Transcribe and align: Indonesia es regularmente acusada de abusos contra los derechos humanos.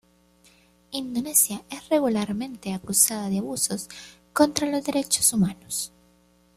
Indonesia 0.91 1.61
es 1.69 1.87
regularmente 1.89 2.73
acusada 2.73 3.29
de 3.29 3.37
abusos 3.37 3.87
contra 4.33 4.67
los 4.67 4.83
derechos 4.83 5.31
humanos. 5.31 5.91